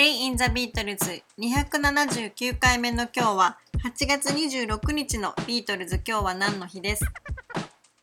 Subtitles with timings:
[0.00, 5.96] Day in the Beatles 279回目の今日は8月26日のビートルズ。
[5.96, 7.04] 今日は何の日です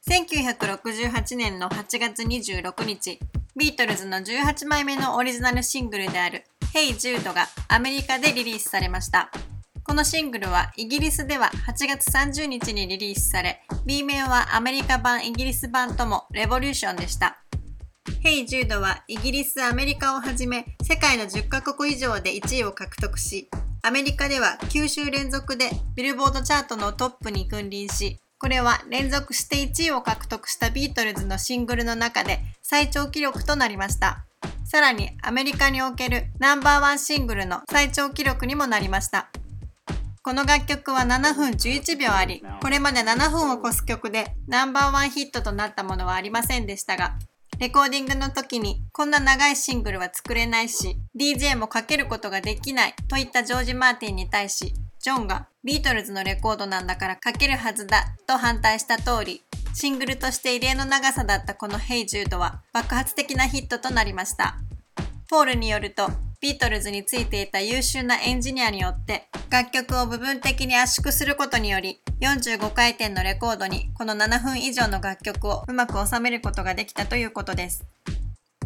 [0.07, 3.17] ？1968年の8月26日。
[3.55, 9.31] ビートルズの18枚目のオリジナルシングルである Hey Jude がアメリカでリリースされました。
[9.83, 17.41] このシングルはイギリスでは8月30日にリリースされ B 面はアメリカ版イギリス版ともレボリューションでした。
[18.21, 23.49] ヘイ・ジュードはイギリス、アメリカをはじめ世界の10カ国以上で1位を獲得し、
[23.83, 34.25] アメリカでは9週連続でビルボードチャートのトップに君臨し、これは連続して1位を獲得したビートルズのシングルの中で最長記録となりました。
[34.65, 39.29] さらにアメリカにおけるナンバーワンシングルの最長記録にもなりました。
[40.21, 47.17] この楽曲は7分11秒あり、これまで7分を超す曲でナンバーワンヒットとなったものはありませんでしたが、
[47.59, 59.41] レコーディングの時にこんな長いシングルは作れないし、DJ もかけることができないといったジョージ・マーティンに対し、ジョンがビートルズのレコードなんだからかけるはずだと反対した通り、
[59.73, 64.57] シングルとして異例の長さだったこの Hey Jude は爆発的なヒットとなりました。
[65.27, 66.09] ポールによると、
[66.39, 77.85] ビートルズについていた優秀なエンジニアによって楽曲を部分的に圧縮することにより45回転のレコードにこの7分以上の楽曲をうまく収めることができたということです。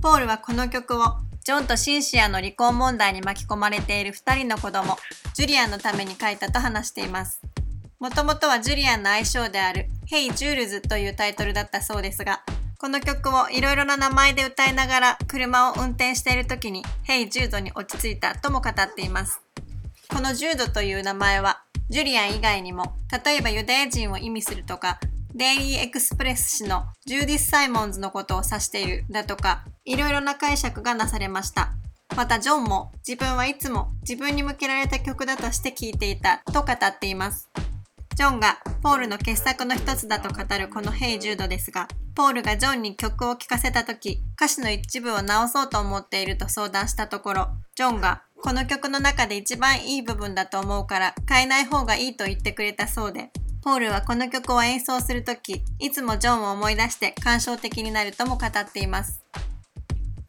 [0.01, 4.97] ポールはこの曲をジョンとシンシアの離婚問題に巻き込まれている2人の子供、
[5.33, 7.41] ジュリアンのために書いたと話しています。
[7.99, 12.43] もともとはジュリアンの愛称である Hey Jules というタイトルだったそうですが、
[12.81, 19.39] この曲をいろいろな名前で歌いながら車を運転している時に Hey Jude に落ち着いたとも語っています。
[20.09, 24.99] このジュードという名前はジュリアン以外にも、例えばユダヤ人を意味するとか、
[25.35, 31.73] デイリーエクスプレス誌のジューディス・サイモンズのことを指しているだとか、いろいろな解釈がなされました。
[32.17, 37.47] またジョンも自分はいつも自分に向けられた曲だとして聴いていたと語っています。
[38.21, 53.31] ジョンがポールの傑作の一つだと語るこのヘイ・ジュードですが、ポールがジョンに曲を聴かせた時、歌詞の一部を直そうと思っていると相談したところ、ジョンがこの曲の中で一番いい部分だと思うから変えない方がいいと言ってくれたそうで、
[53.63, 59.25] ポールはこの曲を演奏するとき、いつもジョンを思い出して感傷的になるとも語っています。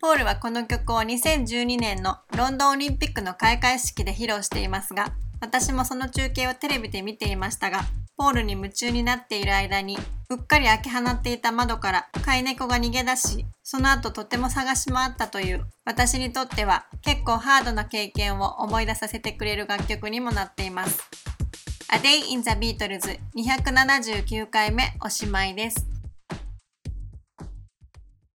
[0.00, 7.80] ポールはこの曲を2012年のロンドンオリンピックの開会式で披露していますが、私もその中継をテレビで見ていましたが、
[8.16, 9.98] ポールに夢中になっている間に、
[10.30, 21.02] うっかり開け放っていた窓から飼い猫が逃げ出し、その後とても探し回ったという私にとっては結構ハードな経験を思い出させてくれる楽曲にもなっています。
[21.92, 25.91] A Day in the Beatles 279回目おしまいです。